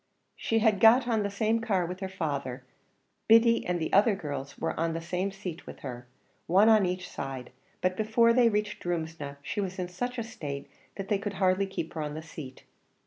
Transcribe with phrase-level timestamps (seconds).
[0.35, 2.65] She had got on the same car with her father;
[3.27, 6.07] Biddy and the other girl were on the same seat with her,
[6.47, 10.67] one on each side; but before they reached Drumsna, she was in such a state,
[10.97, 12.63] that they could hardly keep her on the seat.